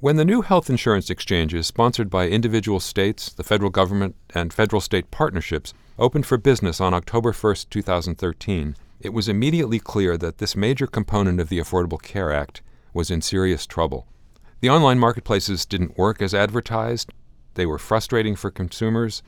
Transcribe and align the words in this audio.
When 0.00 0.16
the 0.16 0.24
new 0.24 0.42
health 0.42 0.68
insurance 0.68 1.08
exchanges, 1.08 1.66
sponsored 1.66 2.10
by 2.10 2.28
individual 2.28 2.80
states, 2.80 3.32
the 3.32 3.44
federal 3.44 3.70
government, 3.70 4.16
and 4.34 4.52
federal 4.52 4.80
state 4.80 5.10
partnerships, 5.10 5.72
opened 5.98 6.26
for 6.26 6.36
business 6.36 6.80
on 6.80 6.92
October 6.92 7.32
1, 7.32 7.56
2013, 7.70 8.76
it 9.00 9.12
was 9.14 9.28
immediately 9.28 9.78
clear 9.78 10.16
that 10.18 10.38
this 10.38 10.56
major 10.56 10.86
component 10.86 11.40
of 11.40 11.48
the 11.48 11.58
Affordable 11.58 12.02
Care 12.02 12.32
Act 12.32 12.60
was 12.92 13.10
in 13.10 13.22
serious 13.22 13.66
trouble. 13.66 14.06
The 14.60 14.68
online 14.68 14.98
marketplaces 14.98 15.64
didn't 15.64 15.96
work 15.96 16.20
as 16.20 16.34
advertised, 16.34 17.12
they 17.54 17.64
were 17.64 17.78
frustrating 17.78 18.34
for 18.36 18.50
consumers, 18.50 19.22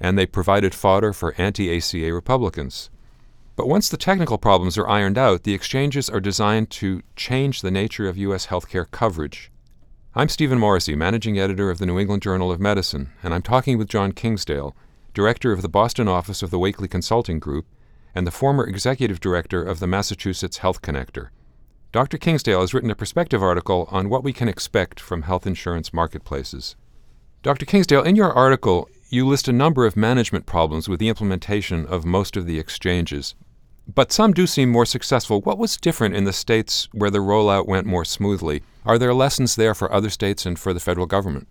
and 0.00 0.16
they 0.16 0.26
provided 0.26 0.74
fodder 0.74 1.12
for 1.12 1.34
anti 1.38 1.76
ACA 1.76 2.12
Republicans. 2.14 2.88
But 3.56 3.68
once 3.68 3.88
the 3.88 3.96
technical 3.96 4.38
problems 4.38 4.78
are 4.78 4.88
ironed 4.88 5.18
out, 5.18 5.42
the 5.42 5.54
exchanges 5.54 6.08
are 6.08 6.20
designed 6.20 6.70
to 6.70 7.02
change 7.14 7.60
the 7.60 7.70
nature 7.70 8.08
of 8.08 8.16
U.S. 8.16 8.46
healthcare 8.46 8.90
coverage. 8.90 9.50
I'm 10.16 10.28
Stephen 10.28 10.60
Morrissey, 10.60 10.94
managing 10.94 11.40
editor 11.40 11.72
of 11.72 11.78
the 11.78 11.86
New 11.86 11.98
England 11.98 12.22
Journal 12.22 12.52
of 12.52 12.60
Medicine, 12.60 13.10
and 13.24 13.34
I'm 13.34 13.42
talking 13.42 13.78
with 13.78 13.88
Jon 13.88 14.12
Kingsdale, 14.12 14.76
director 15.12 15.50
of 15.50 15.60
the 15.60 15.68
Boston 15.68 16.06
office 16.06 16.40
of 16.40 16.52
the 16.52 16.58
Wakely 16.60 16.86
Consulting 16.86 17.40
Group 17.40 17.66
and 18.14 18.24
the 18.24 18.30
former 18.30 18.64
executive 18.64 19.18
director 19.18 19.60
of 19.60 19.80
the 19.80 19.88
Massachusetts 19.88 20.58
Health 20.58 20.82
Connector. 20.82 21.30
Dr. 21.90 22.16
Kingsdale 22.16 22.60
has 22.60 22.72
written 22.72 22.92
a 22.92 22.94
perspective 22.94 23.42
article 23.42 23.88
on 23.90 24.08
what 24.08 24.22
we 24.22 24.32
can 24.32 24.46
expect 24.46 25.00
from 25.00 25.22
health 25.22 25.48
insurance 25.48 25.92
marketplaces. 25.92 26.76
Dr. 27.42 27.66
Kingsdale, 27.66 28.04
in 28.04 28.14
your 28.14 28.32
article, 28.32 28.88
you 29.08 29.26
list 29.26 29.48
a 29.48 29.52
number 29.52 29.84
of 29.84 29.96
management 29.96 30.46
problems 30.46 30.88
with 30.88 31.00
the 31.00 31.08
implementation 31.08 31.86
of 31.86 32.04
most 32.04 32.36
of 32.36 32.46
the 32.46 32.60
exchanges, 32.60 33.34
but 33.92 34.12
some 34.12 34.32
do 34.32 34.46
seem 34.46 34.70
more 34.70 34.86
successful. 34.86 35.40
What 35.40 35.58
was 35.58 35.76
different 35.76 36.14
in 36.14 36.22
the 36.22 36.32
states 36.32 36.88
where 36.92 37.10
the 37.10 37.18
rollout 37.18 37.66
went 37.66 37.84
more 37.84 38.04
smoothly? 38.04 38.62
Are 38.84 38.98
there 38.98 39.14
lessons 39.14 39.56
there 39.56 39.74
for 39.74 39.90
other 39.92 40.10
states 40.10 40.44
and 40.44 40.58
for 40.58 40.72
the 40.72 40.80
federal 40.80 41.06
government? 41.06 41.48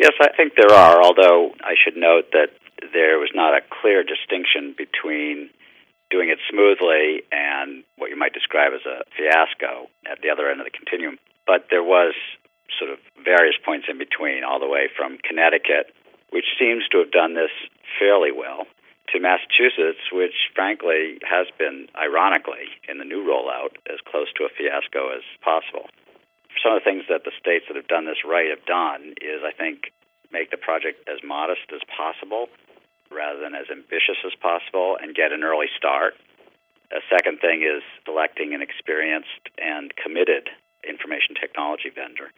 Yes, 0.00 0.12
I 0.20 0.34
think 0.36 0.54
there 0.56 0.76
are, 0.76 1.02
although 1.02 1.54
I 1.62 1.74
should 1.78 1.96
note 1.96 2.32
that 2.32 2.50
there 2.92 3.18
was 3.18 3.30
not 3.34 3.54
a 3.54 3.62
clear 3.70 4.02
distinction 4.02 4.74
between 4.76 5.50
doing 6.10 6.28
it 6.28 6.38
smoothly 6.50 7.22
and 7.30 7.84
what 7.96 8.10
you 8.10 8.18
might 8.18 8.34
describe 8.34 8.74
as 8.74 8.84
a 8.84 9.06
fiasco 9.16 9.86
at 10.10 10.20
the 10.20 10.28
other 10.28 10.50
end 10.50 10.60
of 10.60 10.66
the 10.66 10.74
continuum. 10.74 11.18
But 11.46 11.70
there 11.70 11.86
was 11.86 12.14
sort 12.78 12.90
of 12.90 12.98
various 13.22 13.54
points 13.64 13.86
in 13.88 13.96
between, 13.96 14.42
all 14.42 14.58
the 14.58 14.68
way 14.68 14.90
from 14.90 15.18
Connecticut, 15.22 15.94
which 16.34 16.58
seems 16.58 16.82
to 16.90 16.98
have 16.98 17.12
done 17.12 17.34
this 17.38 17.54
fairly 17.98 18.32
well, 18.32 18.66
to 19.14 19.20
Massachusetts, 19.20 20.02
which 20.10 20.50
frankly 20.54 21.20
has 21.22 21.46
been, 21.58 21.86
ironically, 21.94 22.74
in 22.88 22.98
the 22.98 23.04
new 23.04 23.22
rollout, 23.22 23.76
as 23.86 24.00
close 24.08 24.32
to 24.34 24.44
a 24.44 24.52
fiasco 24.52 25.12
as 25.14 25.22
possible. 25.44 25.86
Some 26.62 26.78
of 26.78 26.80
the 26.80 26.86
things 26.86 27.04
that 27.10 27.26
the 27.26 27.34
states 27.34 27.66
that 27.68 27.76
have 27.76 27.90
done 27.90 28.06
this 28.06 28.22
right 28.24 28.48
have 28.48 28.64
done 28.64 29.18
is, 29.18 29.42
I 29.42 29.50
think, 29.50 29.90
make 30.30 30.50
the 30.50 30.56
project 30.56 31.02
as 31.10 31.18
modest 31.26 31.74
as 31.74 31.82
possible 31.90 32.46
rather 33.10 33.40
than 33.42 33.54
as 33.54 33.68
ambitious 33.68 34.16
as 34.24 34.32
possible 34.38 34.96
and 34.96 35.14
get 35.14 35.32
an 35.32 35.44
early 35.44 35.68
start. 35.76 36.14
A 36.94 37.02
second 37.10 37.40
thing 37.40 37.66
is 37.66 37.82
selecting 38.06 38.54
an 38.54 38.62
experienced 38.62 39.52
and 39.58 39.92
committed 39.96 40.48
information 40.86 41.34
technology 41.34 41.90
vendor. 41.90 42.32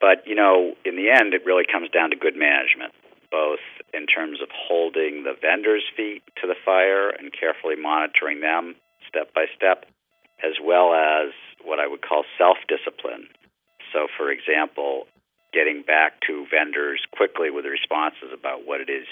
But, 0.00 0.24
you 0.26 0.34
know, 0.34 0.76
in 0.84 0.96
the 0.96 1.10
end, 1.10 1.34
it 1.34 1.44
really 1.44 1.64
comes 1.66 1.90
down 1.90 2.10
to 2.10 2.16
good 2.16 2.36
management 2.36 2.92
both 3.30 3.60
in 3.92 4.06
terms 4.06 4.40
of 4.40 4.48
holding 4.54 5.24
the 5.24 5.34
vendor's 5.40 5.84
feet 5.96 6.22
to 6.40 6.46
the 6.46 6.54
fire 6.64 7.10
and 7.10 7.32
carefully 7.32 7.76
monitoring 7.76 8.40
them 8.40 8.74
step 9.08 9.32
by 9.34 9.46
step, 9.54 9.86
as 10.42 10.54
well 10.62 10.94
as 10.94 11.32
what 11.64 11.78
I 11.78 11.86
would 11.86 12.02
call 12.02 12.24
self 12.38 12.58
discipline. 12.68 13.28
So, 13.96 14.08
for 14.12 14.28
example, 14.28 15.08
getting 15.56 15.80
back 15.80 16.20
to 16.28 16.44
vendors 16.52 17.00
quickly 17.16 17.48
with 17.48 17.64
responses 17.64 18.28
about 18.28 18.68
what 18.68 18.82
it 18.82 18.92
is 18.92 19.08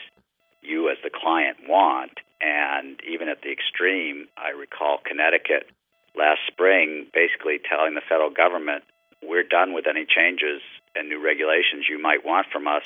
you 0.60 0.90
as 0.90 0.98
the 1.02 1.08
client 1.08 1.56
want. 1.66 2.20
And 2.42 3.00
even 3.08 3.32
at 3.32 3.40
the 3.40 3.48
extreme, 3.48 4.28
I 4.36 4.50
recall 4.50 5.00
Connecticut 5.00 5.72
last 6.12 6.44
spring 6.46 7.08
basically 7.14 7.56
telling 7.64 7.94
the 7.94 8.04
federal 8.04 8.28
government, 8.28 8.84
we're 9.22 9.48
done 9.48 9.72
with 9.72 9.86
any 9.88 10.04
changes 10.04 10.60
and 10.94 11.08
new 11.08 11.24
regulations 11.24 11.88
you 11.88 11.96
might 11.98 12.20
want 12.20 12.48
from 12.52 12.68
us 12.68 12.84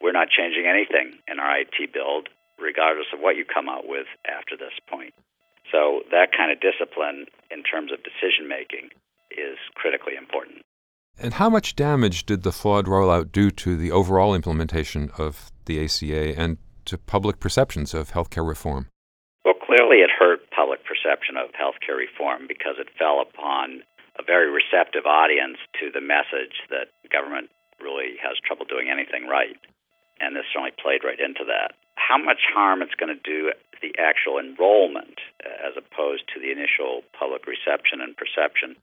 we're 0.00 0.16
not 0.16 0.28
changing 0.30 0.66
anything 0.66 1.18
in 1.28 1.38
our 1.38 1.60
IT 1.60 1.92
build, 1.92 2.28
regardless 2.58 3.06
of 3.12 3.20
what 3.20 3.36
you 3.36 3.44
come 3.44 3.68
out 3.68 3.86
with 3.86 4.06
after 4.24 4.56
this 4.56 4.72
point. 4.88 5.12
So 5.70 6.02
that 6.10 6.32
kind 6.32 6.50
of 6.50 6.58
discipline 6.60 7.26
in 7.50 7.62
terms 7.62 7.92
of 7.92 8.00
decision 8.02 8.48
making 8.48 8.90
is 9.30 9.58
critically 9.74 10.16
important. 10.16 10.64
And 11.20 11.34
how 11.34 11.50
much 11.50 11.76
damage 11.76 12.24
did 12.24 12.42
the 12.42 12.52
flawed 12.52 12.86
rollout 12.86 13.30
do 13.30 13.50
to 13.50 13.76
the 13.76 13.92
overall 13.92 14.34
implementation 14.34 15.10
of 15.18 15.52
the 15.66 15.84
ACA 15.84 16.38
and 16.38 16.56
to 16.86 16.96
public 16.96 17.40
perceptions 17.40 17.92
of 17.92 18.12
healthcare 18.12 18.46
reform? 18.46 18.88
Well, 19.44 19.54
clearly 19.54 19.98
it 19.98 20.10
hurt 20.10 20.50
public 20.50 20.80
perception 20.84 21.36
of 21.36 21.50
healthcare 21.52 21.96
reform 21.96 22.46
because 22.48 22.76
it 22.78 22.88
fell 22.98 23.20
upon 23.20 23.82
a 24.18 24.22
very 24.26 24.50
receptive 24.50 25.04
audience 25.04 25.58
to 25.80 25.90
the 25.92 26.00
message 26.00 26.64
that 26.70 26.88
government 27.12 27.50
really 27.80 28.16
has 28.22 28.36
trouble 28.44 28.64
doing 28.64 28.88
anything 28.90 29.28
right 29.28 29.56
and 30.20 30.36
this 30.36 30.44
certainly 30.52 30.76
played 30.76 31.02
right 31.02 31.18
into 31.18 31.44
that. 31.48 31.72
How 31.96 32.20
much 32.20 32.44
harm 32.52 32.84
it's 32.84 32.94
going 32.94 33.12
to 33.12 33.24
do 33.24 33.52
the 33.80 33.96
actual 33.96 34.38
enrollment 34.38 35.16
uh, 35.40 35.48
as 35.64 35.74
opposed 35.80 36.28
to 36.32 36.40
the 36.40 36.52
initial 36.52 37.00
public 37.16 37.48
reception 37.48 38.04
and 38.04 38.12
perception 38.12 38.76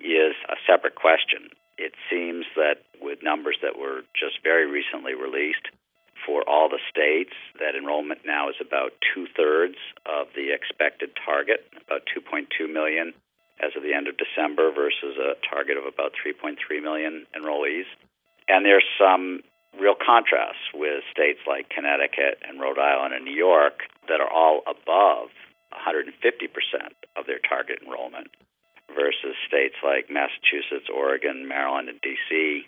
is 0.00 0.32
a 0.48 0.56
separate 0.64 0.96
question. 0.96 1.52
It 1.78 1.94
seems 2.10 2.44
that 2.56 2.82
with 3.00 3.22
numbers 3.22 3.56
that 3.62 3.78
were 3.78 4.02
just 4.18 4.42
very 4.42 4.66
recently 4.66 5.14
released 5.14 5.70
for 6.26 6.42
all 6.42 6.68
the 6.68 6.82
states, 6.90 7.32
that 7.62 7.78
enrollment 7.78 8.26
now 8.26 8.50
is 8.50 8.58
about 8.60 8.92
two 9.14 9.26
thirds 9.36 9.78
of 10.04 10.26
the 10.34 10.50
expected 10.50 11.10
target, 11.24 11.64
about 11.86 12.02
2.2 12.10 12.50
million 12.66 13.14
as 13.62 13.70
of 13.76 13.82
the 13.82 13.94
end 13.94 14.08
of 14.08 14.18
December 14.18 14.70
versus 14.74 15.16
a 15.16 15.38
target 15.46 15.78
of 15.78 15.86
about 15.86 16.12
3.3 16.18 16.58
million 16.82 17.26
enrollees. 17.34 17.86
And 18.48 18.66
there's 18.66 18.86
some 18.98 19.42
real 19.78 19.94
contrasts 19.94 20.74
with 20.74 21.04
states 21.12 21.40
like 21.46 21.70
Connecticut 21.70 22.42
and 22.42 22.60
Rhode 22.60 22.78
Island 22.78 23.14
and 23.14 23.24
New 23.24 23.34
York 23.36 23.86
that 24.08 24.20
are 24.20 24.30
all 24.30 24.62
above 24.66 25.30
150% 25.74 26.10
of 27.16 27.26
their 27.26 27.38
target 27.38 27.78
enrollment 27.84 28.28
versus 28.94 29.36
states 29.46 29.76
like 29.82 30.10
Massachusetts, 30.10 30.88
Oregon, 30.92 31.46
Maryland, 31.48 31.88
and 31.88 32.00
D.C. 32.00 32.66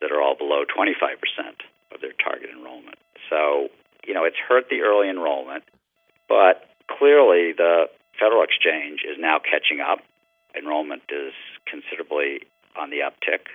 that 0.00 0.10
are 0.10 0.20
all 0.20 0.36
below 0.36 0.64
25% 0.64 0.90
of 1.94 2.00
their 2.00 2.12
target 2.22 2.50
enrollment. 2.50 2.98
So, 3.28 3.68
you 4.06 4.14
know, 4.14 4.24
it's 4.24 4.36
hurt 4.36 4.68
the 4.70 4.82
early 4.82 5.08
enrollment, 5.08 5.64
but 6.28 6.68
clearly 6.90 7.52
the 7.52 7.86
federal 8.18 8.42
exchange 8.42 9.00
is 9.06 9.16
now 9.18 9.38
catching 9.38 9.80
up. 9.80 10.00
Enrollment 10.56 11.02
is 11.08 11.32
considerably 11.66 12.42
on 12.76 12.90
the 12.90 13.00
uptick. 13.06 13.46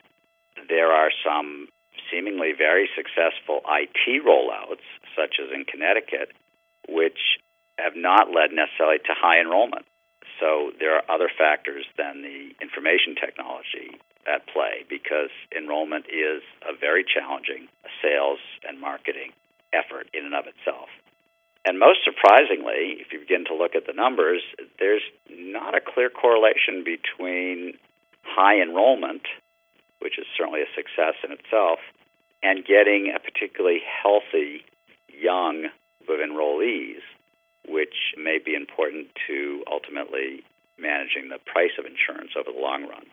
There 0.70 0.92
are 0.92 1.12
some 1.24 1.68
seemingly 2.12 2.54
very 2.58 2.90
successful 2.96 3.62
IT 3.68 4.24
rollouts, 4.24 4.86
such 5.16 5.36
as 5.44 5.52
in 5.54 5.66
Connecticut, 5.66 6.32
which 6.88 7.40
have 7.78 7.94
not 7.96 8.32
led 8.32 8.52
necessarily 8.52 9.00
to 9.00 9.14
high 9.14 9.40
enrollment. 9.40 9.86
So 10.40 10.72
there 10.80 10.96
are 10.96 11.04
other 11.10 11.30
factors 11.30 11.86
than 11.98 12.22
the 12.22 12.52
information 12.62 13.16
technology 13.16 14.00
at 14.28 14.48
play 14.48 14.84
because 14.90 15.30
enrollment 15.56 16.06
is 16.08 16.42
a 16.68 16.76
very 16.76 17.06
challenging 17.06 17.68
sales 18.02 18.40
and 18.68 18.80
marketing 18.80 19.32
effort 19.74 20.08
in 20.14 20.26
and 20.26 20.36
of 20.36 20.46
itself. 20.48 20.90
And 21.66 21.80
most 21.80 22.00
surprisingly, 22.04 23.02
if 23.02 23.12
you 23.12 23.20
begin 23.20 23.46
to 23.46 23.56
look 23.56 23.76
at 23.76 23.88
the 23.88 23.94
numbers, 23.94 24.42
there's 24.78 25.02
not 25.30 25.74
a 25.74 25.82
clear 25.82 26.10
correlation 26.10 26.84
between 26.86 27.74
high 28.24 28.62
enrollment 28.62 29.24
which 30.06 30.20
is 30.20 30.26
certainly 30.38 30.62
a 30.62 30.70
success 30.76 31.16
in 31.24 31.32
itself, 31.32 31.80
and 32.44 32.66
getting 32.66 33.10
a 33.10 33.20
particularly 33.20 33.82
healthy 33.82 34.62
young 35.10 35.66
of 36.08 36.20
enrollees, 36.22 37.02
which 37.76 38.16
may 38.16 38.40
be 38.40 38.56
important 38.56 39.12
to 39.28 39.64
ultimately 39.68 40.48
managing 40.80 41.28
the 41.28 41.44
price 41.44 41.76
of 41.76 41.84
insurance 41.84 42.32
over 42.40 42.56
the 42.56 42.64
long 42.64 42.88
run. 42.88 43.04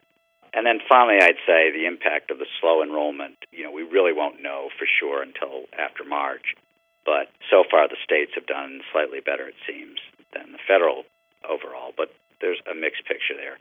And 0.54 0.62
then 0.62 0.78
finally, 0.86 1.18
I'd 1.18 1.42
say 1.42 1.74
the 1.74 1.90
impact 1.90 2.30
of 2.30 2.38
the 2.38 2.46
slow 2.60 2.82
enrollment, 2.82 3.42
you 3.50 3.64
know, 3.64 3.74
we 3.74 3.82
really 3.82 4.12
won't 4.12 4.42
know 4.42 4.70
for 4.78 4.86
sure 4.86 5.22
until 5.22 5.66
after 5.74 6.04
March. 6.04 6.54
But 7.02 7.34
so 7.50 7.64
far, 7.66 7.88
the 7.88 7.98
states 8.04 8.38
have 8.38 8.46
done 8.46 8.86
slightly 8.92 9.18
better, 9.18 9.48
it 9.50 9.58
seems, 9.66 9.98
than 10.30 10.52
the 10.52 10.62
federal 10.62 11.02
overall. 11.42 11.90
But 11.96 12.14
there's 12.40 12.62
a 12.70 12.74
mixed 12.78 13.02
picture 13.10 13.34
there 13.34 13.58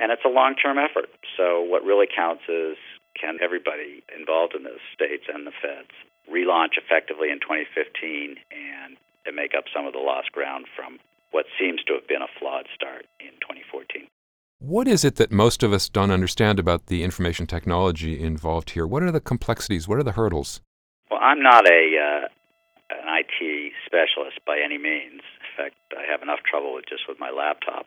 and 0.00 0.10
it's 0.10 0.24
a 0.24 0.28
long 0.28 0.54
term 0.56 0.78
effort. 0.78 1.10
So 1.36 1.60
what 1.60 1.84
really 1.84 2.06
counts 2.06 2.44
is 2.48 2.76
can 3.18 3.38
everybody 3.42 4.02
involved 4.16 4.54
in 4.54 4.62
the 4.64 4.80
states 4.94 5.24
and 5.32 5.46
the 5.46 5.52
feds 5.52 5.92
relaunch 6.30 6.78
effectively 6.78 7.30
in 7.30 7.40
2015 7.40 8.36
and, 8.50 8.96
and 9.26 9.36
make 9.36 9.52
up 9.56 9.64
some 9.74 9.86
of 9.86 9.92
the 9.92 9.98
lost 9.98 10.32
ground 10.32 10.66
from 10.74 10.98
what 11.30 11.46
seems 11.58 11.82
to 11.84 11.94
have 11.94 12.08
been 12.08 12.22
a 12.22 12.32
flawed 12.38 12.66
start 12.74 13.06
in 13.20 13.32
2014. 13.40 14.08
What 14.58 14.88
is 14.88 15.04
it 15.04 15.16
that 15.16 15.32
most 15.32 15.62
of 15.62 15.72
us 15.72 15.88
don't 15.88 16.10
understand 16.10 16.58
about 16.58 16.86
the 16.86 17.02
information 17.02 17.46
technology 17.46 18.20
involved 18.20 18.70
here? 18.70 18.86
What 18.86 19.02
are 19.02 19.10
the 19.10 19.20
complexities? 19.20 19.88
What 19.88 19.98
are 19.98 20.02
the 20.02 20.12
hurdles? 20.12 20.60
Well, 21.10 21.20
I'm 21.22 21.42
not 21.42 21.66
a 21.66 21.82
uh, 21.96 22.28
an 22.90 23.24
IT 23.24 23.72
specialist 23.86 24.40
by 24.46 24.58
any 24.62 24.78
means. 24.78 25.22
In 25.22 25.50
fact, 25.56 25.76
I 25.96 26.10
have 26.10 26.22
enough 26.22 26.40
trouble 26.48 26.74
with 26.74 26.84
just 26.88 27.08
with 27.08 27.18
my 27.18 27.30
laptop. 27.30 27.86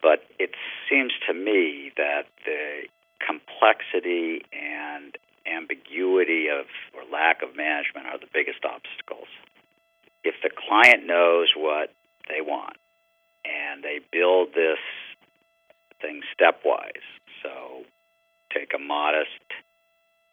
But 0.00 0.24
it 0.38 0.54
seems 0.88 1.12
to 1.26 1.34
me 1.34 1.90
that 1.96 2.30
the 2.46 2.86
complexity 3.18 4.46
and 4.54 5.18
ambiguity 5.44 6.46
of 6.48 6.66
or 6.94 7.02
lack 7.10 7.42
of 7.42 7.56
management 7.56 8.06
are 8.06 8.18
the 8.18 8.30
biggest 8.32 8.64
obstacles. 8.64 9.07
If 10.28 10.36
the 10.44 10.52
client 10.52 11.06
knows 11.08 11.48
what 11.56 11.88
they 12.28 12.44
want 12.44 12.76
and 13.48 13.82
they 13.82 14.04
build 14.12 14.52
this 14.52 14.76
thing 16.04 16.20
stepwise, 16.36 17.08
so 17.42 17.88
take 18.52 18.76
a 18.76 18.78
modest 18.78 19.40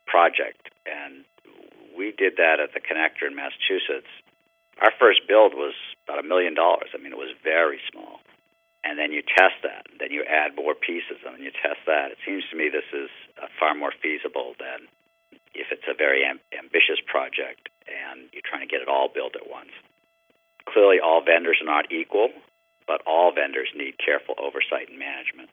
project 0.06 0.68
and 0.84 1.24
we 1.96 2.12
did 2.12 2.36
that 2.44 2.60
at 2.60 2.76
the 2.76 2.84
connector 2.84 3.24
in 3.24 3.40
Massachusetts. 3.40 4.12
Our 4.84 4.92
first 5.00 5.24
build 5.32 5.56
was 5.56 5.74
about 6.04 6.20
a 6.20 6.28
million 6.28 6.54
dollars. 6.54 6.92
I 6.92 7.00
mean, 7.00 7.16
it 7.16 7.18
was 7.18 7.32
very 7.40 7.80
small. 7.88 8.20
And 8.84 9.00
then 9.00 9.16
you 9.16 9.24
test 9.24 9.64
that. 9.64 9.88
Then 9.98 10.12
you 10.12 10.28
add 10.28 10.60
more 10.60 10.76
pieces, 10.76 11.24
and 11.26 11.40
then 11.40 11.42
you 11.42 11.56
test 11.56 11.80
that. 11.88 12.12
It 12.12 12.20
seems 12.28 12.44
to 12.52 12.56
me 12.60 12.68
this 12.68 12.86
is 12.92 13.10
uh, 13.42 13.48
far 13.58 13.74
more 13.74 13.96
feasible 13.96 14.54
than 14.60 14.92
if 15.56 15.72
it's 15.72 15.88
a 15.88 15.96
very 15.96 16.28
am- 16.28 16.44
ambitious 16.52 17.00
project 17.08 17.72
and 17.88 18.30
you're 18.34 18.46
trying 18.46 18.66
to 18.66 18.72
get 18.72 18.82
it 18.82 18.90
all 18.90 19.10
built 19.10 19.36
at 19.36 19.50
once. 19.50 19.72
Clearly, 20.70 20.98
all 21.00 21.22
vendors 21.24 21.62
are 21.62 21.70
not 21.70 21.92
equal, 21.92 22.30
but 22.88 23.02
all 23.06 23.32
vendors 23.34 23.70
need 23.76 23.98
careful 23.98 24.36
oversight 24.38 24.90
and 24.90 24.98
management. 24.98 25.50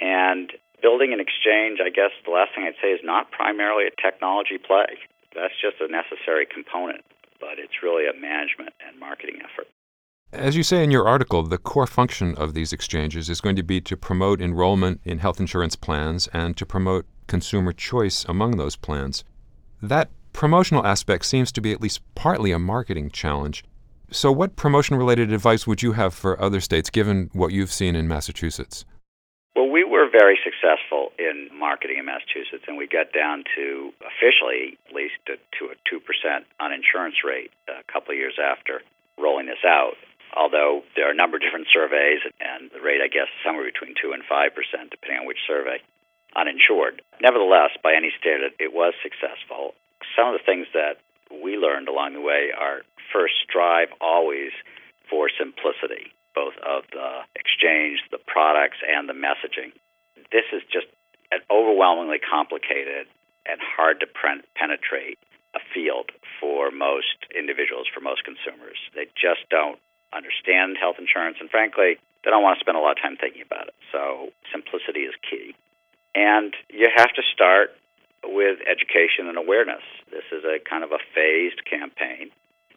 And 0.00 0.52
building 0.82 1.12
an 1.12 1.20
exchange, 1.20 1.80
I 1.84 1.90
guess 1.90 2.12
the 2.24 2.30
last 2.30 2.54
thing 2.54 2.64
I'd 2.64 2.80
say 2.80 2.92
is 2.92 3.00
not 3.02 3.30
primarily 3.30 3.84
a 3.86 3.94
technology 4.00 4.58
play. 4.58 4.98
That's 5.34 5.54
just 5.60 5.80
a 5.80 5.90
necessary 5.90 6.46
component, 6.46 7.04
but 7.40 7.58
it's 7.58 7.82
really 7.82 8.06
a 8.08 8.14
management 8.18 8.72
and 8.86 8.98
marketing 8.98 9.40
effort. 9.44 9.68
As 10.32 10.56
you 10.56 10.62
say 10.62 10.84
in 10.84 10.90
your 10.90 11.08
article, 11.08 11.42
the 11.42 11.56
core 11.56 11.86
function 11.86 12.34
of 12.36 12.52
these 12.52 12.72
exchanges 12.72 13.30
is 13.30 13.40
going 13.40 13.56
to 13.56 13.62
be 13.62 13.80
to 13.80 13.96
promote 13.96 14.42
enrollment 14.42 15.00
in 15.04 15.18
health 15.18 15.40
insurance 15.40 15.74
plans 15.74 16.28
and 16.34 16.56
to 16.58 16.66
promote 16.66 17.06
consumer 17.26 17.72
choice 17.72 18.24
among 18.26 18.56
those 18.56 18.76
plans. 18.76 19.24
That 19.80 20.10
promotional 20.38 20.86
aspect 20.86 21.24
seems 21.26 21.50
to 21.50 21.60
be 21.60 21.72
at 21.72 21.80
least 21.80 21.98
partly 22.14 22.52
a 22.52 22.60
marketing 22.60 23.10
challenge. 23.10 23.64
So, 24.12 24.30
what 24.30 24.54
promotion 24.54 24.94
related 24.96 25.32
advice 25.32 25.66
would 25.66 25.82
you 25.82 25.98
have 25.98 26.14
for 26.14 26.40
other 26.40 26.60
states 26.60 26.90
given 26.90 27.28
what 27.32 27.50
you've 27.50 27.72
seen 27.72 27.96
in 27.96 28.06
Massachusetts? 28.06 28.84
Well, 29.56 29.68
we 29.68 29.82
were 29.82 30.06
very 30.08 30.38
successful 30.38 31.10
in 31.18 31.50
marketing 31.52 31.98
in 31.98 32.06
Massachusetts, 32.06 32.62
and 32.68 32.78
we 32.78 32.86
got 32.86 33.10
down 33.12 33.42
to 33.58 33.90
officially 33.98 34.78
at 34.86 34.94
least 34.94 35.18
to, 35.26 35.34
to 35.58 35.74
a 35.74 35.76
2% 35.90 35.98
uninsurance 36.62 37.18
rate 37.26 37.50
uh, 37.66 37.82
a 37.82 37.92
couple 37.92 38.14
of 38.14 38.18
years 38.22 38.38
after 38.38 38.82
rolling 39.18 39.46
this 39.46 39.66
out. 39.66 39.98
Although 40.38 40.86
there 40.94 41.08
are 41.08 41.10
a 41.10 41.18
number 41.18 41.36
of 41.36 41.42
different 41.42 41.66
surveys, 41.74 42.22
and 42.38 42.70
the 42.70 42.78
rate, 42.78 43.02
I 43.02 43.10
guess, 43.10 43.26
is 43.26 43.42
somewhere 43.42 43.66
between 43.66 43.98
2 44.00 44.14
and 44.14 44.22
5%, 44.22 44.54
depending 44.86 45.18
on 45.18 45.26
which 45.26 45.42
survey, 45.50 45.82
uninsured. 46.38 47.02
Nevertheless, 47.18 47.74
by 47.82 47.98
any 47.98 48.14
standard, 48.22 48.54
it 48.62 48.70
was 48.70 48.94
successful. 49.02 49.74
Some 50.16 50.28
of 50.28 50.34
the 50.34 50.44
things 50.44 50.66
that 50.74 50.98
we 51.30 51.56
learned 51.56 51.88
along 51.88 52.14
the 52.14 52.20
way 52.20 52.50
are 52.56 52.82
first, 53.12 53.34
strive 53.44 53.88
always 54.00 54.52
for 55.08 55.28
simplicity 55.28 56.12
both 56.38 56.54
of 56.62 56.84
the 56.94 57.26
exchange, 57.34 57.98
the 58.14 58.22
products, 58.22 58.78
and 58.86 59.08
the 59.08 59.16
messaging. 59.16 59.74
This 60.30 60.46
is 60.54 60.62
just 60.70 60.86
an 61.34 61.40
overwhelmingly 61.50 62.22
complicated 62.22 63.10
and 63.42 63.58
hard 63.58 63.98
to 64.00 64.06
penetrate 64.06 65.18
a 65.56 65.60
field 65.74 66.14
for 66.38 66.70
most 66.70 67.26
individuals, 67.34 67.90
for 67.90 68.00
most 68.00 68.22
consumers. 68.22 68.78
They 68.94 69.10
just 69.18 69.48
don't 69.50 69.80
understand 70.14 70.76
health 70.78 70.96
insurance, 71.02 71.38
and 71.40 71.50
frankly, 71.50 71.98
they 72.22 72.30
don't 72.30 72.42
want 72.42 72.58
to 72.58 72.62
spend 72.62 72.76
a 72.76 72.80
lot 72.80 72.94
of 72.94 73.02
time 73.02 73.16
thinking 73.16 73.42
about 73.42 73.68
it. 73.68 73.74
So, 73.90 74.30
simplicity 74.52 75.10
is 75.10 75.14
key. 75.24 75.56
And 76.14 76.54
you 76.70 76.88
have 76.94 77.12
to 77.18 77.22
start 77.34 77.74
with 78.24 78.58
education 78.66 79.28
and 79.28 79.38
awareness. 79.38 79.82
This 80.10 80.26
is 80.32 80.44
a 80.44 80.58
kind 80.58 80.84
of 80.84 80.92
a 80.92 81.02
phased 81.14 81.64
campaign 81.64 82.30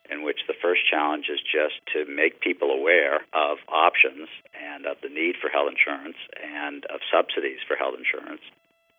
in 0.09 0.23
which 0.23 0.43
the 0.47 0.57
first 0.61 0.81
challenge 0.89 1.31
is 1.31 1.39
just 1.39 1.79
to 1.95 2.03
make 2.05 2.41
people 2.41 2.71
aware 2.71 3.23
of 3.31 3.63
options 3.71 4.27
and 4.51 4.85
of 4.85 4.97
the 5.01 5.09
need 5.09 5.39
for 5.39 5.47
health 5.47 5.71
insurance 5.71 6.19
and 6.43 6.83
of 6.91 6.99
subsidies 7.07 7.63
for 7.63 7.79
health 7.79 7.95
insurance 7.95 8.43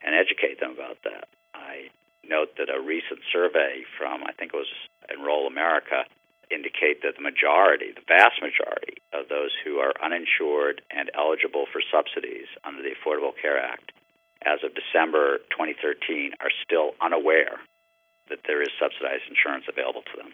and 0.00 0.16
educate 0.16 0.58
them 0.58 0.72
about 0.72 0.96
that. 1.04 1.28
I 1.54 1.92
note 2.24 2.56
that 2.56 2.72
a 2.72 2.80
recent 2.80 3.20
survey 3.28 3.84
from, 3.98 4.24
I 4.24 4.32
think 4.32 4.54
it 4.54 4.56
was 4.56 4.72
Enroll 5.12 5.46
America, 5.46 6.08
indicate 6.50 7.02
that 7.02 7.16
the 7.16 7.24
majority, 7.24 7.92
the 7.92 8.08
vast 8.08 8.40
majority 8.40 9.00
of 9.12 9.28
those 9.28 9.52
who 9.64 9.78
are 9.78 9.92
uninsured 10.00 10.80
and 10.90 11.10
eligible 11.12 11.66
for 11.68 11.84
subsidies 11.84 12.48
under 12.64 12.80
the 12.80 12.96
Affordable 12.96 13.36
Care 13.36 13.60
Act 13.60 13.92
as 14.44 14.60
of 14.64 14.74
December 14.74 15.38
2013 15.50 16.34
are 16.40 16.50
still 16.64 16.92
unaware 17.00 17.60
that 18.28 18.40
there 18.46 18.62
is 18.62 18.68
subsidized 18.78 19.26
insurance 19.28 19.64
available 19.68 20.02
to 20.02 20.16
them. 20.16 20.32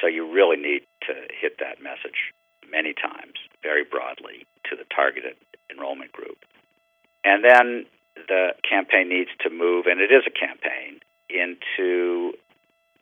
So 0.00 0.06
you 0.06 0.26
really 0.26 0.56
need 0.56 0.82
to 1.06 1.14
hit 1.28 1.58
that 1.58 1.82
message 1.82 2.32
many 2.70 2.94
times, 2.94 3.36
very 3.62 3.84
broadly, 3.84 4.46
to 4.70 4.76
the 4.76 4.84
targeted 4.94 5.36
enrollment 5.70 6.12
group. 6.12 6.44
And 7.24 7.44
then 7.44 7.86
the 8.16 8.54
campaign 8.68 9.08
needs 9.08 9.30
to 9.40 9.50
move, 9.50 9.86
and 9.86 10.00
it 10.00 10.10
is 10.10 10.24
a 10.26 10.34
campaign, 10.34 11.00
into 11.28 12.32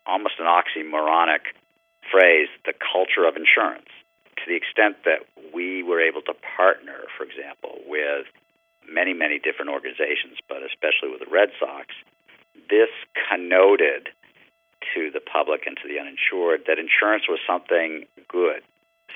almost 0.07 0.35
an 0.39 0.47
oxymoronic 0.47 1.55
phrase, 2.11 2.49
the 2.65 2.75
culture 2.75 3.27
of 3.27 3.37
insurance. 3.37 3.89
To 4.39 4.45
the 4.47 4.57
extent 4.57 5.05
that 5.05 5.29
we 5.53 5.83
were 5.83 6.01
able 6.01 6.23
to 6.23 6.35
partner, 6.57 7.05
for 7.17 7.25
example, 7.25 7.81
with 7.87 8.27
many, 9.01 9.15
many 9.17 9.39
different 9.41 9.73
organizations, 9.73 10.37
but 10.45 10.61
especially 10.61 11.09
with 11.09 11.25
the 11.25 11.33
Red 11.33 11.49
Sox, 11.57 11.89
this 12.69 12.93
connoted 13.17 14.13
to 14.93 15.09
the 15.09 15.25
public 15.25 15.65
and 15.65 15.77
to 15.81 15.89
the 15.89 15.97
uninsured 15.97 16.69
that 16.69 16.77
insurance 16.77 17.25
was 17.25 17.41
something 17.49 18.05
good, 18.29 18.61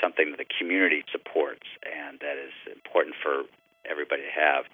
something 0.01 0.33
that 0.33 0.41
the 0.41 0.49
community 0.49 1.05
supports, 1.13 1.69
and 1.85 2.17
that 2.25 2.41
is 2.41 2.57
important 2.73 3.13
for 3.21 3.45
everybody 3.85 4.25
to 4.25 4.33
have, 4.33 4.65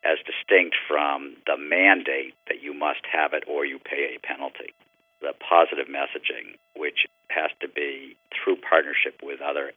as 0.00 0.16
distinct 0.24 0.76
from 0.88 1.36
the 1.44 1.60
mandate 1.60 2.32
that 2.48 2.64
you 2.64 2.72
must 2.72 3.04
have 3.04 3.36
it 3.36 3.44
or 3.44 3.68
you 3.68 3.76
pay 3.76 4.16
a 4.16 4.18
penalty. 4.24 4.72
The 5.20 5.36
positive 5.44 5.92
messaging, 5.92 6.56
which 6.76 7.04
has 7.28 7.52
to 7.60 7.68
be 7.68 8.16
through 8.32 8.56
partnership 8.64 9.20
with 9.20 9.40
other 9.44 9.72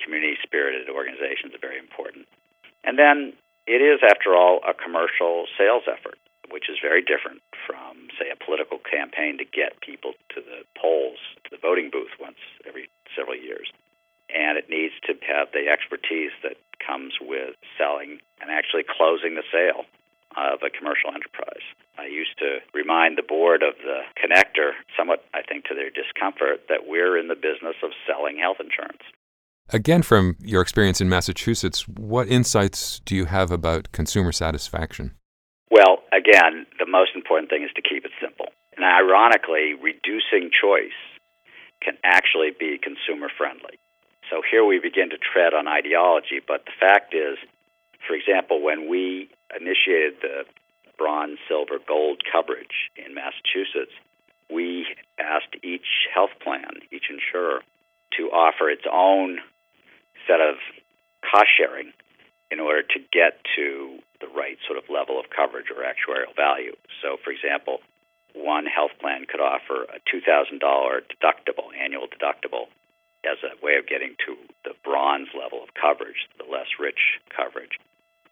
community 0.00 0.36
spirited 0.42 0.88
organizations, 0.88 1.52
is 1.52 1.60
very 1.60 1.78
important. 1.78 2.24
And 2.84 2.98
then 2.98 3.32
it 3.66 3.80
is, 3.80 4.00
after 4.02 4.34
all, 4.34 4.60
a 4.66 4.74
commercial 4.74 5.46
sales 5.56 5.84
effort 5.86 6.18
which 6.52 6.68
is 6.68 6.76
very 6.84 7.00
different 7.00 7.40
from, 7.66 8.12
say, 8.20 8.28
a 8.28 8.36
political 8.36 8.76
campaign 8.78 9.38
to 9.40 9.44
get 9.48 9.80
people 9.80 10.12
to 10.28 10.44
the 10.44 10.68
polls, 10.76 11.18
to 11.44 11.50
the 11.50 11.56
voting 11.56 11.88
booth 11.90 12.12
once 12.20 12.36
every 12.68 12.92
several 13.16 13.34
years. 13.34 13.72
And 14.28 14.60
it 14.60 14.68
needs 14.68 14.92
to 15.08 15.16
have 15.24 15.48
the 15.52 15.72
expertise 15.72 16.36
that 16.44 16.60
comes 16.78 17.16
with 17.20 17.56
selling 17.80 18.20
and 18.40 18.52
actually 18.52 18.84
closing 18.84 19.34
the 19.34 19.48
sale 19.48 19.88
of 20.36 20.60
a 20.60 20.70
commercial 20.70 21.12
enterprise. 21.12 21.64
I 21.96 22.06
used 22.06 22.36
to 22.38 22.60
remind 22.72 23.16
the 23.16 23.24
board 23.24 23.62
of 23.62 23.76
the 23.80 24.04
connector, 24.16 24.72
somewhat, 24.96 25.24
I 25.32 25.42
think, 25.42 25.64
to 25.66 25.74
their 25.74 25.90
discomfort, 25.90 26.68
that 26.68 26.88
we're 26.88 27.16
in 27.16 27.28
the 27.28 27.36
business 27.36 27.76
of 27.82 27.92
selling 28.06 28.38
health 28.38 28.60
insurance. 28.60 29.04
Again, 29.72 30.02
from 30.02 30.36
your 30.44 30.60
experience 30.60 31.00
in 31.00 31.08
Massachusetts, 31.08 31.88
what 31.88 32.28
insights 32.28 33.00
do 33.06 33.16
you 33.16 33.24
have 33.24 33.50
about 33.50 33.90
consumer 33.92 34.30
satisfaction? 34.30 35.12
Well, 35.70 36.04
again, 36.12 36.66
the 36.78 36.84
most 36.84 37.12
important 37.14 37.48
thing 37.48 37.62
is 37.62 37.70
to 37.76 37.80
keep 37.80 38.04
it 38.04 38.12
simple. 38.20 38.52
And 38.76 38.84
ironically, 38.84 39.72
reducing 39.72 40.50
choice 40.52 40.92
can 41.80 41.96
actually 42.04 42.50
be 42.52 42.76
consumer 42.76 43.28
friendly. 43.32 43.80
So 44.28 44.42
here 44.44 44.64
we 44.64 44.78
begin 44.78 45.08
to 45.08 45.16
tread 45.16 45.54
on 45.54 45.66
ideology, 45.66 46.40
but 46.46 46.64
the 46.66 46.76
fact 46.78 47.14
is, 47.14 47.38
for 48.06 48.14
example, 48.14 48.60
when 48.62 48.90
we 48.90 49.30
initiated 49.56 50.20
the 50.20 50.44
bronze, 50.98 51.38
silver, 51.48 51.78
gold 51.88 52.20
coverage 52.30 52.92
in 52.96 53.14
Massachusetts, 53.14 53.96
we 54.52 54.84
asked 55.18 55.56
each 55.64 56.08
health 56.12 56.36
plan, 56.44 56.84
each 56.92 57.08
insurer, 57.08 57.60
to 58.18 58.28
offer 58.28 58.68
its 58.68 58.84
own 58.92 59.38
set 60.26 60.40
of 60.40 60.56
cost 61.22 61.50
sharing 61.56 61.92
in 62.50 62.60
order 62.60 62.82
to 62.82 62.98
get 63.12 63.40
to 63.56 63.98
the 64.20 64.28
right 64.28 64.58
sort 64.66 64.76
of 64.78 64.84
level 64.90 65.18
of 65.18 65.30
coverage 65.30 65.70
or 65.72 65.82
actuarial 65.82 66.34
value. 66.36 66.76
So, 67.00 67.16
for 67.22 67.30
example, 67.32 67.80
one 68.34 68.66
health 68.66 68.92
plan 69.00 69.24
could 69.28 69.40
offer 69.40 69.84
a 69.88 70.00
$2,000 70.08 70.60
deductible, 70.60 71.68
annual 71.76 72.08
deductible, 72.08 72.68
as 73.24 73.38
a 73.44 73.54
way 73.64 73.76
of 73.76 73.86
getting 73.86 74.16
to 74.26 74.36
the 74.64 74.74
bronze 74.82 75.28
level 75.32 75.62
of 75.62 75.70
coverage, 75.78 76.26
the 76.38 76.44
less 76.50 76.66
rich 76.80 77.20
coverage. 77.30 77.78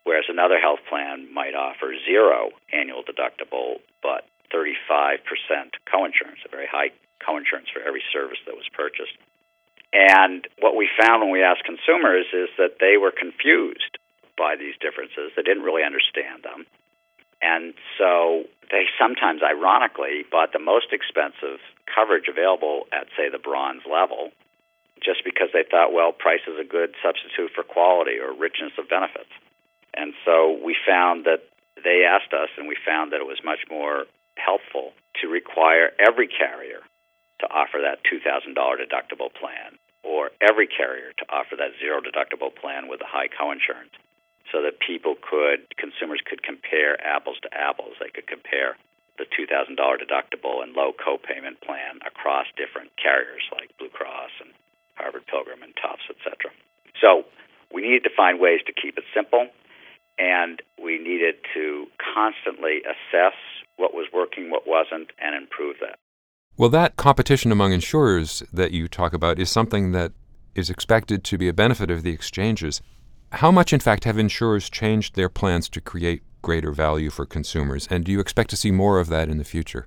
whereas 0.04 0.24
another 0.28 0.58
health 0.58 0.80
plan 0.88 1.32
might 1.32 1.54
offer 1.54 1.94
zero 2.04 2.50
annual 2.72 3.02
deductible 3.04 3.80
but 4.02 4.24
35% 4.52 5.20
coinsurance, 5.86 6.42
a 6.44 6.50
very 6.50 6.66
high 6.66 6.90
coinsurance 7.22 7.70
for 7.72 7.82
every 7.86 8.02
service 8.12 8.38
that 8.46 8.56
was 8.56 8.66
purchased. 8.72 9.14
And 9.92 10.46
what 10.60 10.76
we 10.76 10.88
found 10.98 11.22
when 11.22 11.30
we 11.30 11.42
asked 11.42 11.64
consumers 11.64 12.26
is 12.32 12.48
that 12.58 12.78
they 12.78 12.96
were 12.96 13.10
confused 13.10 13.98
by 14.38 14.54
these 14.54 14.74
differences. 14.80 15.34
They 15.34 15.42
didn't 15.42 15.64
really 15.64 15.82
understand 15.82 16.42
them. 16.42 16.66
And 17.42 17.74
so 17.98 18.44
they 18.70 18.86
sometimes, 19.00 19.42
ironically, 19.42 20.24
bought 20.30 20.52
the 20.52 20.62
most 20.62 20.92
expensive 20.92 21.58
coverage 21.88 22.28
available 22.28 22.86
at, 22.92 23.08
say, 23.16 23.28
the 23.28 23.40
bronze 23.40 23.82
level, 23.90 24.30
just 25.02 25.24
because 25.24 25.48
they 25.52 25.64
thought, 25.64 25.92
well, 25.92 26.12
price 26.12 26.44
is 26.46 26.60
a 26.60 26.68
good 26.68 26.94
substitute 27.02 27.50
for 27.54 27.64
quality 27.64 28.20
or 28.20 28.32
richness 28.36 28.72
of 28.78 28.88
benefits. 28.88 29.32
And 29.96 30.14
so 30.24 30.52
we 30.62 30.76
found 30.86 31.24
that 31.24 31.42
they 31.82 32.04
asked 32.04 32.32
us, 32.32 32.52
and 32.56 32.68
we 32.68 32.76
found 32.76 33.10
that 33.12 33.20
it 33.20 33.26
was 33.26 33.40
much 33.42 33.64
more 33.70 34.04
helpful 34.36 34.92
to 35.20 35.28
require 35.28 35.90
every 35.98 36.28
carrier 36.28 36.80
to 37.40 37.46
offer 37.50 37.80
that 37.82 38.04
$2,000 38.04 38.54
deductible 38.54 39.32
plan 39.32 39.76
or 40.02 40.30
every 40.40 40.66
carrier 40.66 41.12
to 41.18 41.24
offer 41.28 41.56
that 41.56 41.76
zero 41.80 42.00
deductible 42.00 42.54
plan 42.54 42.88
with 42.88 43.00
a 43.00 43.08
high 43.08 43.28
coinsurance 43.28 43.92
so 44.52 44.62
that 44.62 44.80
people 44.80 45.14
could, 45.20 45.68
consumers 45.76 46.20
could 46.24 46.42
compare 46.42 46.96
apples 47.04 47.36
to 47.42 47.48
apples. 47.52 47.94
They 48.00 48.10
could 48.10 48.26
compare 48.26 48.76
the 49.18 49.28
$2,000 49.28 49.76
deductible 49.76 50.62
and 50.64 50.72
low 50.72 50.92
copayment 50.96 51.60
plan 51.60 52.00
across 52.06 52.46
different 52.56 52.90
carriers 52.96 53.44
like 53.52 53.70
Blue 53.78 53.92
Cross 53.92 54.32
and 54.40 54.50
Harvard 54.96 55.26
Pilgrim 55.28 55.62
and 55.62 55.74
Tufts, 55.76 56.08
etc. 56.08 56.50
So 57.00 57.24
we 57.72 57.82
needed 57.82 58.04
to 58.04 58.14
find 58.16 58.40
ways 58.40 58.60
to 58.66 58.72
keep 58.72 58.98
it 58.98 59.04
simple, 59.14 59.48
and 60.18 60.62
we 60.82 60.98
needed 60.98 61.36
to 61.54 61.86
constantly 62.00 62.82
assess 62.82 63.36
what 63.76 63.94
was 63.94 64.08
working, 64.12 64.50
what 64.50 64.66
wasn't, 64.66 65.10
and 65.20 65.34
improve 65.36 65.76
that. 65.80 65.98
Well, 66.60 66.68
that 66.68 66.96
competition 66.96 67.52
among 67.52 67.72
insurers 67.72 68.42
that 68.52 68.70
you 68.70 68.86
talk 68.86 69.14
about 69.14 69.38
is 69.38 69.48
something 69.48 69.92
that 69.92 70.12
is 70.54 70.68
expected 70.68 71.24
to 71.24 71.38
be 71.38 71.48
a 71.48 71.54
benefit 71.54 71.90
of 71.90 72.02
the 72.02 72.12
exchanges. 72.12 72.82
How 73.32 73.50
much, 73.50 73.72
in 73.72 73.80
fact, 73.80 74.04
have 74.04 74.18
insurers 74.18 74.68
changed 74.68 75.14
their 75.14 75.30
plans 75.30 75.70
to 75.70 75.80
create 75.80 76.20
greater 76.42 76.70
value 76.72 77.08
for 77.08 77.24
consumers? 77.24 77.88
And 77.90 78.04
do 78.04 78.12
you 78.12 78.20
expect 78.20 78.50
to 78.50 78.58
see 78.60 78.70
more 78.70 79.00
of 79.00 79.08
that 79.08 79.30
in 79.30 79.38
the 79.38 79.44
future? 79.44 79.86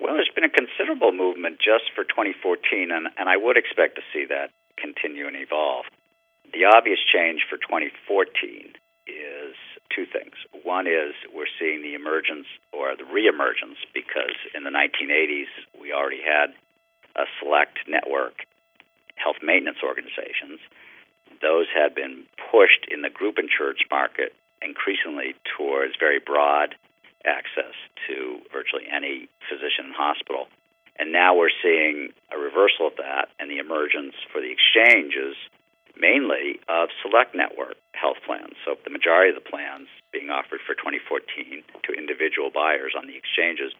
Well, 0.00 0.14
there's 0.14 0.32
been 0.34 0.48
a 0.48 0.48
considerable 0.48 1.12
movement 1.12 1.58
just 1.58 1.92
for 1.94 2.04
2014, 2.04 2.88
and, 2.90 3.08
and 3.18 3.28
I 3.28 3.36
would 3.36 3.58
expect 3.58 3.96
to 3.96 4.02
see 4.10 4.24
that 4.30 4.52
continue 4.80 5.26
and 5.26 5.36
evolve. 5.36 5.84
The 6.54 6.64
obvious 6.64 7.00
change 7.12 7.44
for 7.44 7.58
2014 7.58 8.72
is 9.06 9.52
two 9.94 10.06
things. 10.06 10.34
One 10.64 10.86
is 10.86 11.14
we're 11.34 11.50
seeing 11.58 11.82
the 11.82 11.94
emergence 11.94 12.46
or 12.72 12.96
the 12.96 13.04
reemergence 13.04 13.78
because 13.94 14.36
in 14.54 14.64
the 14.64 14.70
1980s 14.70 15.50
we 15.80 15.92
already 15.92 16.22
had 16.22 16.54
a 17.16 17.24
select 17.40 17.78
network 17.88 18.46
health 19.16 19.40
maintenance 19.42 19.78
organizations 19.82 20.60
those 21.42 21.66
had 21.74 21.94
been 21.94 22.24
pushed 22.50 22.86
in 22.90 23.02
the 23.02 23.10
group 23.10 23.38
insurance 23.38 23.80
market 23.90 24.32
increasingly 24.62 25.34
towards 25.56 25.94
very 25.98 26.18
broad 26.18 26.74
access 27.24 27.74
to 28.06 28.40
virtually 28.52 28.86
any 28.88 29.28
physician 29.50 29.90
and 29.90 29.94
hospital. 29.94 30.46
And 30.98 31.12
now 31.12 31.34
we're 31.36 31.52
seeing 31.62 32.10
a 32.32 32.38
reversal 32.38 32.86
of 32.88 32.96
that 32.96 33.28
and 33.38 33.50
the 33.50 33.58
emergence 33.58 34.14
for 34.32 34.40
the 34.40 34.48
exchanges 34.50 35.36
mainly 35.98 36.60
of 36.68 36.88
select 37.02 37.34
network 37.34 37.76
health 37.96 38.20
plans. 38.24 38.54
So 38.64 38.76
the 38.84 38.92
majority 38.92 39.32
of 39.32 39.40
the 39.40 39.48
plans 39.48 39.88
being 40.12 40.28
offered 40.28 40.60
for 40.62 40.76
2014 40.76 41.64
to 41.84 41.90
individual 41.96 42.52
buyers 42.52 42.92
on 42.92 43.08
the 43.08 43.16
exchanges 43.16 43.72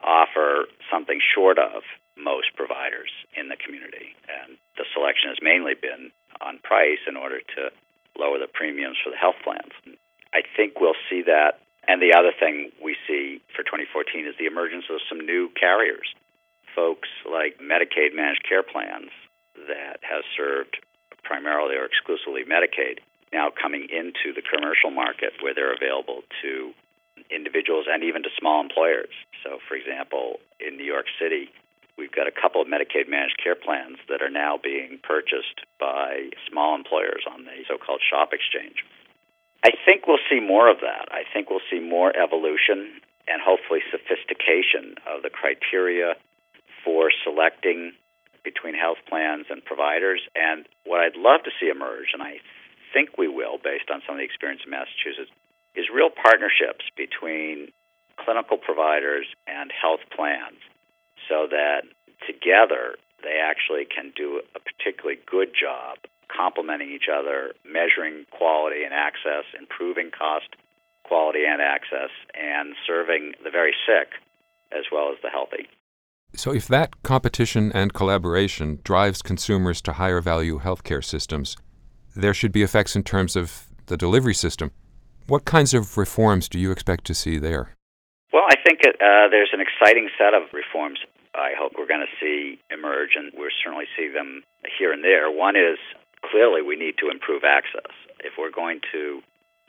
offer 0.00 0.70
something 0.90 1.18
short 1.18 1.58
of 1.58 1.82
most 2.16 2.54
providers 2.54 3.10
in 3.34 3.50
the 3.50 3.58
community. 3.58 4.14
And 4.30 4.56
the 4.78 4.86
selection 4.94 5.34
has 5.34 5.42
mainly 5.42 5.74
been 5.74 6.14
on 6.40 6.62
price 6.62 7.02
in 7.08 7.16
order 7.16 7.42
to 7.58 7.74
lower 8.14 8.38
the 8.38 8.50
premiums 8.50 8.98
for 9.02 9.10
the 9.10 9.18
health 9.18 9.38
plans. 9.42 9.74
I 10.30 10.46
think 10.56 10.78
we'll 10.78 10.98
see 11.10 11.22
that. 11.26 11.58
And 11.86 12.00
the 12.00 12.14
other 12.14 12.32
thing 12.32 12.70
we 12.82 12.96
see 13.06 13.42
for 13.52 13.62
2014 13.62 14.26
is 14.26 14.34
the 14.38 14.46
emergence 14.46 14.86
of 14.88 15.04
some 15.08 15.20
new 15.20 15.50
carriers, 15.58 16.08
folks 16.74 17.08
like 17.26 17.58
Medicaid 17.60 18.14
managed 18.14 18.46
care 18.46 18.62
plans 18.62 19.10
that 19.68 20.00
have 20.02 20.24
served 20.36 20.78
primarily 21.22 21.76
or 21.76 21.84
exclusively 21.84 22.44
Medicaid 22.44 23.00
now 23.34 23.50
coming 23.50 23.90
into 23.90 24.30
the 24.30 24.42
commercial 24.42 24.94
market 24.94 25.34
where 25.42 25.52
they're 25.52 25.74
available 25.74 26.22
to 26.42 26.70
individuals 27.30 27.86
and 27.90 28.02
even 28.06 28.22
to 28.22 28.30
small 28.38 28.62
employers. 28.62 29.10
So, 29.42 29.58
for 29.66 29.74
example, 29.74 30.38
in 30.62 30.78
New 30.78 30.86
York 30.86 31.06
City, 31.18 31.50
we've 31.98 32.14
got 32.14 32.26
a 32.26 32.34
couple 32.34 32.62
of 32.62 32.68
Medicaid 32.70 33.10
managed 33.10 33.42
care 33.42 33.58
plans 33.58 33.98
that 34.08 34.22
are 34.22 34.30
now 34.30 34.58
being 34.62 34.98
purchased 35.02 35.66
by 35.78 36.30
small 36.48 36.74
employers 36.74 37.26
on 37.26 37.44
the 37.44 37.66
so 37.66 37.76
called 37.76 38.00
shop 38.00 38.30
exchange. 38.32 38.86
I 39.64 39.72
think 39.84 40.06
we'll 40.06 40.22
see 40.30 40.40
more 40.40 40.70
of 40.70 40.78
that. 40.80 41.08
I 41.10 41.24
think 41.32 41.50
we'll 41.50 41.64
see 41.70 41.80
more 41.80 42.14
evolution 42.14 43.00
and 43.26 43.40
hopefully 43.40 43.80
sophistication 43.90 45.00
of 45.08 45.22
the 45.22 45.30
criteria 45.30 46.14
for 46.84 47.10
selecting 47.24 47.92
between 48.44 48.74
health 48.74 49.00
plans 49.08 49.46
and 49.48 49.64
providers. 49.64 50.20
And 50.36 50.68
what 50.84 51.00
I'd 51.00 51.16
love 51.16 51.42
to 51.44 51.50
see 51.58 51.72
emerge, 51.72 52.12
and 52.12 52.22
I 52.22 52.44
think 52.94 53.18
we 53.18 53.26
will 53.26 53.58
based 53.58 53.90
on 53.90 54.00
some 54.06 54.14
of 54.16 54.20
the 54.22 54.24
experience 54.24 54.62
in 54.64 54.70
Massachusetts, 54.70 55.34
is 55.74 55.90
real 55.92 56.08
partnerships 56.14 56.86
between 56.96 57.74
clinical 58.16 58.56
providers 58.56 59.26
and 59.50 59.74
health 59.74 60.06
plans 60.14 60.62
so 61.28 61.50
that 61.50 61.82
together 62.22 62.94
they 63.26 63.42
actually 63.42 63.84
can 63.84 64.12
do 64.14 64.40
a 64.54 64.60
particularly 64.62 65.18
good 65.26 65.50
job 65.50 65.98
complementing 66.34 66.90
each 66.90 67.08
other, 67.12 67.54
measuring 67.64 68.24
quality 68.30 68.84
and 68.84 68.94
access, 68.94 69.44
improving 69.58 70.10
cost, 70.10 70.56
quality, 71.04 71.44
and 71.46 71.60
access, 71.60 72.10
and 72.34 72.74
serving 72.86 73.34
the 73.42 73.50
very 73.50 73.74
sick 73.86 74.14
as 74.72 74.84
well 74.90 75.10
as 75.12 75.18
the 75.22 75.30
healthy. 75.30 75.68
So, 76.34 76.52
if 76.52 76.66
that 76.68 77.02
competition 77.02 77.70
and 77.72 77.94
collaboration 77.94 78.80
drives 78.82 79.22
consumers 79.22 79.80
to 79.82 79.92
higher 79.92 80.20
value 80.20 80.58
healthcare 80.58 81.04
systems, 81.04 81.56
there 82.14 82.34
should 82.34 82.52
be 82.52 82.62
effects 82.62 82.96
in 82.96 83.02
terms 83.02 83.36
of 83.36 83.66
the 83.86 83.96
delivery 83.96 84.34
system. 84.34 84.70
What 85.26 85.44
kinds 85.44 85.74
of 85.74 85.96
reforms 85.96 86.48
do 86.48 86.58
you 86.58 86.70
expect 86.70 87.04
to 87.06 87.14
see 87.14 87.38
there? 87.38 87.74
Well, 88.32 88.44
I 88.48 88.56
think 88.64 88.80
uh, 88.84 89.28
there's 89.30 89.50
an 89.52 89.60
exciting 89.60 90.08
set 90.18 90.34
of 90.34 90.42
reforms 90.52 90.98
I 91.34 91.50
hope 91.58 91.74
we're 91.74 91.90
going 91.90 92.06
to 92.06 92.16
see 92.22 92.62
emerge, 92.70 93.18
and 93.18 93.34
we'll 93.34 93.50
certainly 93.62 93.90
see 93.98 94.06
them 94.08 94.42
here 94.78 94.92
and 94.94 95.02
there. 95.02 95.30
One 95.30 95.56
is 95.56 95.78
clearly 96.22 96.62
we 96.62 96.78
need 96.78 96.94
to 97.02 97.10
improve 97.10 97.42
access. 97.42 97.90
If 98.22 98.38
we're 98.38 98.54
going 98.54 98.80
to 98.94 99.20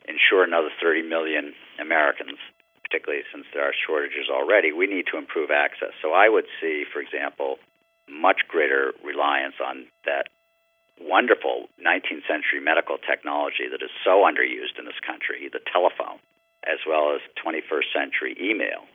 insure 0.06 0.46
another 0.46 0.70
30 0.82 1.02
million 1.02 1.54
Americans, 1.82 2.38
particularly 2.86 3.26
since 3.34 3.50
there 3.54 3.66
are 3.66 3.74
shortages 3.74 4.30
already, 4.30 4.72
we 4.72 4.86
need 4.86 5.10
to 5.12 5.18
improve 5.18 5.50
access. 5.50 5.98
So 6.02 6.14
I 6.14 6.30
would 6.30 6.46
see, 6.62 6.86
for 6.86 7.02
example, 7.02 7.58
much 8.08 8.46
greater 8.48 8.94
reliance 9.04 9.58
on 9.58 9.90
that 10.06 10.30
wonderful 11.00 11.68
19th 11.80 12.26
century 12.28 12.60
medical 12.62 12.98
technology 12.98 13.68
that 13.70 13.84
is 13.84 13.92
so 14.04 14.24
underused 14.24 14.80
in 14.80 14.86
this 14.86 15.00
country, 15.06 15.50
the 15.52 15.64
telephone, 15.72 16.20
as 16.64 16.80
well 16.88 17.14
as 17.14 17.22
21st 17.40 17.92
century 17.94 18.34
email 18.40 18.88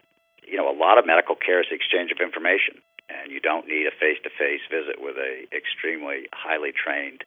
you 0.51 0.59
know, 0.59 0.67
a 0.67 0.75
lot 0.75 0.99
of 0.99 1.07
medical 1.07 1.39
care 1.39 1.63
is 1.63 1.71
the 1.71 1.79
exchange 1.79 2.11
of 2.11 2.19
information, 2.19 2.83
and 3.07 3.31
you 3.31 3.39
don't 3.39 3.71
need 3.71 3.87
a 3.87 3.95
face-to-face 3.95 4.67
visit 4.67 4.99
with 4.99 5.15
a 5.15 5.47
extremely 5.55 6.27
highly 6.35 6.75
trained, 6.75 7.23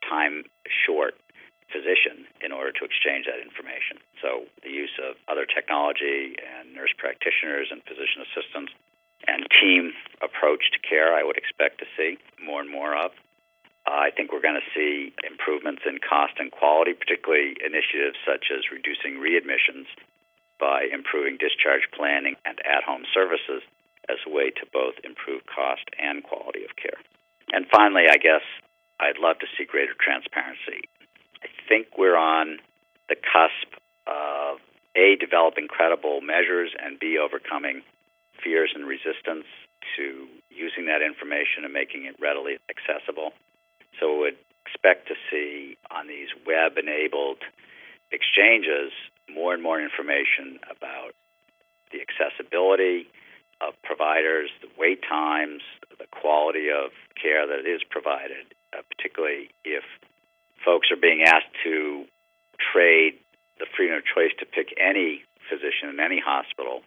time 0.00 0.48
short 0.64 1.14
physician 1.68 2.24
in 2.40 2.52
order 2.52 2.72
to 2.72 2.88
exchange 2.88 3.28
that 3.28 3.40
information. 3.44 4.00
So 4.24 4.48
the 4.64 4.72
use 4.72 4.96
of 4.96 5.20
other 5.28 5.44
technology 5.44 6.40
and 6.40 6.72
nurse 6.72 6.96
practitioners 6.96 7.68
and 7.68 7.84
physician 7.84 8.24
assistants 8.24 8.72
and 9.28 9.44
team 9.60 9.92
approach 10.24 10.72
to 10.72 10.80
care, 10.80 11.12
I 11.12 11.24
would 11.24 11.36
expect 11.36 11.80
to 11.80 11.86
see 11.96 12.16
more 12.40 12.60
and 12.60 12.70
more 12.70 12.96
of. 12.96 13.12
I 14.04 14.12
think 14.12 14.36
we're 14.36 14.44
going 14.44 14.60
to 14.60 14.74
see 14.76 15.16
improvements 15.24 15.88
in 15.88 15.96
cost 15.96 16.36
and 16.36 16.52
quality, 16.52 16.92
particularly 16.92 17.56
initiatives 17.64 18.20
such 18.20 18.52
as 18.52 18.68
reducing 18.68 19.16
readmissions 19.16 19.88
by 20.60 20.84
improving 20.92 21.40
discharge 21.40 21.88
planning 21.96 22.36
and 22.44 22.60
at 22.68 22.84
home 22.84 23.08
services 23.16 23.64
as 24.12 24.20
a 24.28 24.30
way 24.30 24.52
to 24.60 24.68
both 24.68 25.00
improve 25.08 25.48
cost 25.48 25.88
and 25.96 26.20
quality 26.20 26.68
of 26.68 26.76
care. 26.76 27.00
And 27.56 27.64
finally, 27.72 28.04
I 28.04 28.20
guess 28.20 28.44
I'd 29.00 29.16
love 29.16 29.40
to 29.40 29.48
see 29.56 29.64
greater 29.64 29.96
transparency. 29.96 30.84
I 31.40 31.48
think 31.64 31.96
we're 31.96 32.20
on 32.20 32.60
the 33.08 33.16
cusp 33.16 33.72
of 34.04 34.60
A, 35.00 35.16
developing 35.16 35.64
credible 35.64 36.20
measures, 36.20 36.76
and 36.76 37.00
B, 37.00 37.16
overcoming 37.16 37.80
fears 38.36 38.76
and 38.76 38.84
resistance 38.84 39.48
to 39.96 40.28
using 40.52 40.92
that 40.92 41.00
information 41.00 41.64
and 41.64 41.72
making 41.72 42.04
it 42.04 42.20
readily 42.20 42.60
accessible. 42.68 43.32
So, 44.00 44.12
we 44.12 44.18
would 44.20 44.38
expect 44.66 45.08
to 45.08 45.14
see 45.30 45.76
on 45.90 46.08
these 46.08 46.28
web 46.46 46.78
enabled 46.78 47.38
exchanges 48.10 48.92
more 49.32 49.54
and 49.54 49.62
more 49.62 49.80
information 49.80 50.58
about 50.70 51.12
the 51.92 52.00
accessibility 52.00 53.06
of 53.60 53.74
providers, 53.82 54.50
the 54.60 54.68
wait 54.78 55.00
times, 55.08 55.62
the 55.98 56.06
quality 56.10 56.68
of 56.68 56.90
care 57.20 57.46
that 57.46 57.66
is 57.66 57.82
provided, 57.88 58.50
uh, 58.72 58.82
particularly 58.90 59.48
if 59.64 59.84
folks 60.64 60.90
are 60.90 61.00
being 61.00 61.22
asked 61.22 61.52
to 61.62 62.04
trade 62.58 63.14
the 63.58 63.66
freedom 63.76 63.96
of 63.96 64.04
choice 64.04 64.32
to 64.38 64.46
pick 64.46 64.74
any 64.78 65.22
physician 65.48 65.88
in 65.88 66.00
any 66.00 66.18
hospital 66.18 66.82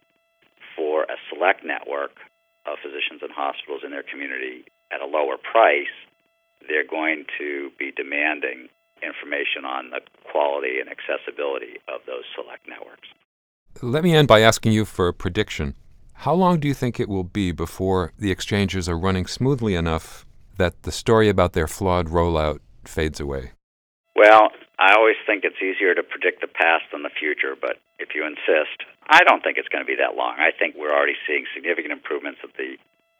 for 0.76 1.04
a 1.04 1.16
select 1.32 1.64
network 1.64 2.12
of 2.66 2.76
physicians 2.82 3.22
and 3.22 3.32
hospitals 3.32 3.80
in 3.84 3.90
their 3.90 4.04
community 4.04 4.64
at 4.92 5.00
a 5.00 5.06
lower 5.06 5.36
price, 5.40 5.92
they're 6.66 6.86
going 6.86 7.24
to 7.38 7.70
be 7.78 7.92
demanding 7.92 8.68
information 9.02 9.64
on 9.64 9.90
the 9.90 10.00
quality 10.30 10.80
and 10.80 10.90
accessibility 10.90 11.78
of 11.86 12.00
those 12.06 12.24
select 12.34 12.68
networks. 12.68 13.08
Let 13.82 14.02
me 14.02 14.14
end 14.14 14.26
by 14.26 14.40
asking 14.40 14.72
you 14.72 14.84
for 14.84 15.08
a 15.08 15.14
prediction. 15.14 15.76
How 16.26 16.34
long 16.34 16.58
do 16.58 16.66
you 16.66 16.74
think 16.74 16.98
it 16.98 17.08
will 17.08 17.24
be 17.24 17.52
before 17.52 18.12
the 18.18 18.32
exchanges 18.32 18.88
are 18.88 18.98
running 18.98 19.26
smoothly 19.26 19.76
enough 19.76 20.26
that 20.56 20.82
the 20.82 20.90
story 20.90 21.28
about 21.28 21.52
their 21.52 21.68
flawed 21.68 22.08
rollout 22.08 22.58
fades 22.84 23.20
away? 23.20 23.52
Well, 24.16 24.50
I 24.80 24.94
always 24.94 25.14
think 25.26 25.44
it's 25.44 25.62
easier 25.62 25.94
to 25.94 26.02
predict 26.02 26.40
the 26.40 26.50
past 26.50 26.90
than 26.90 27.02
the 27.02 27.14
future, 27.14 27.54
but 27.54 27.78
if 27.98 28.14
you 28.14 28.26
insist, 28.26 28.82
I 29.06 29.22
don't 29.22 29.42
think 29.42 29.58
it's 29.58 29.68
going 29.68 29.84
to 29.84 29.86
be 29.86 29.94
that 29.94 30.18
long. 30.18 30.34
I 30.38 30.50
think 30.50 30.74
we're 30.74 30.94
already 30.94 31.14
seeing 31.26 31.46
significant 31.54 31.92
improvements 31.92 32.40
at 32.42 32.50
the 32.58 32.78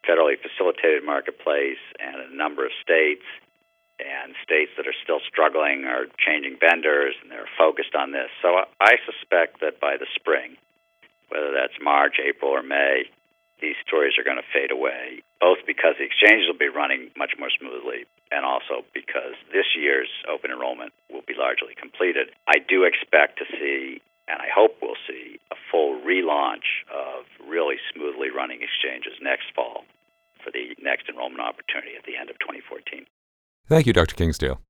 federally 0.09 0.41
facilitated 0.41 1.05
marketplace 1.05 1.83
and 2.01 2.17
a 2.17 2.35
number 2.35 2.65
of 2.65 2.73
states 2.81 3.29
and 4.01 4.35
states 4.43 4.71
that 4.79 4.87
are 4.87 4.97
still 5.03 5.21
struggling 5.27 5.85
are 5.85 6.07
changing 6.17 6.57
vendors 6.57 7.15
and 7.21 7.31
they're 7.31 7.51
focused 7.59 7.95
on 7.95 8.13
this. 8.13 8.31
So 8.41 8.65
I 8.81 8.97
suspect 9.05 9.61
that 9.61 9.81
by 9.81 9.99
the 9.99 10.07
spring, 10.15 10.57
whether 11.29 11.53
that's 11.53 11.77
March, 11.83 12.17
April, 12.23 12.51
or 12.51 12.63
May, 12.63 13.11
these 13.61 13.75
stories 13.83 14.15
are 14.17 14.23
going 14.23 14.39
to 14.39 14.55
fade 14.55 14.71
away, 14.71 15.21
both 15.43 15.59
because 15.67 15.99
the 15.99 16.07
exchanges 16.07 16.47
will 16.47 16.59
be 16.59 16.71
running 16.71 17.11
much 17.19 17.35
more 17.39 17.51
smoothly 17.51 18.07
and 18.31 18.47
also 18.47 18.87
because 18.95 19.35
this 19.51 19.75
year's 19.75 20.09
open 20.31 20.55
enrollment 20.55 20.95
will 21.11 21.27
be 21.27 21.35
largely 21.35 21.75
completed. 21.75 22.31
I 22.47 22.63
do 22.63 22.87
expect 22.87 23.43
to 23.43 23.47
see, 23.51 23.99
and 24.31 24.39
I 24.39 24.47
hope 24.47 24.79
we'll 24.79 25.01
see, 25.11 25.43
a 25.51 25.59
full 25.75 25.99
relaunch 26.07 26.87
of 26.87 27.27
really 27.43 27.83
smoothly 27.91 28.31
running 28.31 28.63
exchanges 28.63 29.19
next 29.21 29.51
fall 29.59 29.83
for 30.43 30.51
the 30.51 30.75
next 30.83 31.09
enrollment 31.09 31.41
opportunity 31.41 31.97
at 31.97 32.05
the 32.05 32.17
end 32.17 32.31
of 32.31 32.39
2014. 32.41 33.07
Thank 33.69 33.87
you, 33.87 33.93
Dr. 33.93 34.15
Kingsdale. 34.15 34.61